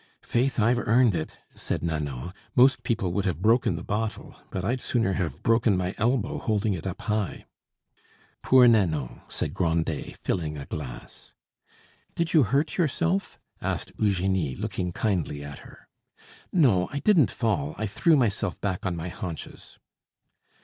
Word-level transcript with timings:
"Faith! 0.23 0.59
I've 0.59 0.79
earned 0.79 1.13
it," 1.13 1.37
said 1.53 1.83
Nanon; 1.83 2.33
"most 2.55 2.81
people 2.81 3.13
would 3.13 3.25
have 3.25 3.39
broken 3.39 3.75
the 3.75 3.83
bottle; 3.83 4.35
but 4.49 4.65
I'd 4.65 4.81
sooner 4.81 5.13
have 5.13 5.43
broken 5.43 5.77
my 5.77 5.93
elbow 5.99 6.39
holding 6.39 6.73
it 6.73 6.87
up 6.87 7.03
high." 7.03 7.45
"Poor 8.41 8.67
Nanon!" 8.67 9.21
said 9.27 9.53
Grandet, 9.53 10.17
filling 10.17 10.57
a 10.57 10.65
glass. 10.65 11.35
"Did 12.15 12.33
you 12.33 12.41
hurt 12.41 12.77
yourself?" 12.79 13.37
asked 13.61 13.91
Eugenie, 13.99 14.55
looking 14.55 14.91
kindly 14.91 15.43
at 15.43 15.59
her. 15.59 15.87
"No, 16.51 16.89
I 16.91 16.97
didn't 16.97 17.29
fall; 17.29 17.75
I 17.77 17.85
threw 17.85 18.17
myself 18.17 18.59
back 18.59 18.87
on 18.87 18.95
my 18.95 19.09
haunches." 19.09 19.77